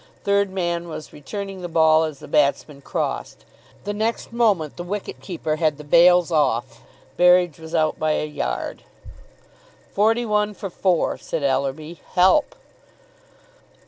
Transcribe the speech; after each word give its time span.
Third 0.23 0.49
man 0.49 0.87
was 0.87 1.13
returning 1.13 1.61
the 1.61 1.67
ball 1.69 2.05
as 2.05 2.17
the 2.17 2.27
batsmen 2.27 2.81
crossed. 2.81 3.45
The 3.83 3.93
next 3.93 4.33
moment 4.33 4.75
the 4.75 4.83
wicket 4.83 5.21
keeper 5.21 5.57
had 5.57 5.77
the 5.77 5.83
bails 5.83 6.31
off. 6.31 6.81
Berridge 7.17 7.59
was 7.59 7.75
out 7.75 7.99
by 7.99 8.13
a 8.13 8.25
yard. 8.25 8.81
"Forty 9.93 10.25
one 10.25 10.55
for 10.55 10.71
four," 10.71 11.19
said 11.19 11.43
Ellerby. 11.43 11.99
"Help!" 12.15 12.55